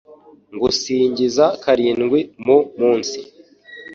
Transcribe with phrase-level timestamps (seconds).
[0.55, 3.19] Ngusingiza karindwi mu munsi